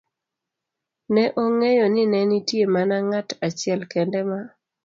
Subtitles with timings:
[1.13, 4.39] ne ong'eyo ni ne nitie mana ng'at achiel kende ma